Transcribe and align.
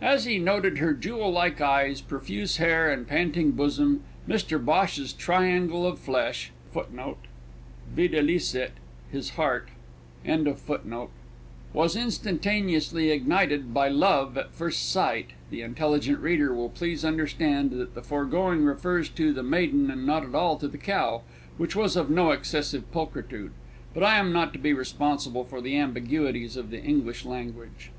As 0.00 0.24
he 0.24 0.38
noted 0.38 0.78
her 0.78 0.94
jewel 0.94 1.30
like 1.30 1.60
eyes, 1.60 2.00
profuse 2.00 2.56
hair, 2.56 2.90
and 2.90 3.06
panting 3.06 3.50
bosom, 3.50 4.04
Mr 4.26 4.58
Bhosh's 4.58 5.12
triangle 5.12 5.86
of 5.86 5.98
flesh 5.98 6.50
was 6.74 7.26
instantaneously 11.94 13.10
ignited 13.10 13.74
by 13.74 13.88
love 13.90 14.38
at 14.38 14.54
first 14.54 14.90
sight 14.90 15.26
(the 15.50 15.60
intelligent 15.60 16.20
reader 16.20 16.54
will 16.54 16.70
please 16.70 17.04
understand 17.04 17.70
that 17.72 17.94
the 17.94 18.00
foregoing 18.02 18.64
refers 18.64 19.10
to 19.10 19.30
the 19.34 19.42
maiden 19.42 19.90
and 19.90 20.06
not 20.06 20.24
at 20.24 20.34
all 20.34 20.56
to 20.56 20.68
the 20.68 20.78
cow, 20.78 21.20
which 21.58 21.76
was 21.76 21.96
of 21.96 22.08
no 22.08 22.30
excessive 22.30 22.90
pulchritude 22.92 23.52
but 23.92 24.02
I 24.02 24.16
am 24.16 24.32
not 24.32 24.54
to 24.54 24.58
be 24.58 24.72
responsible 24.72 25.44
for 25.44 25.60
the 25.60 25.76
ambiguities 25.76 26.56
of 26.56 26.70
the 26.70 26.80
English 26.82 27.26
language). 27.26 27.52
Videlicet: 27.52 27.58
his 27.58 27.86
heart. 27.90 27.94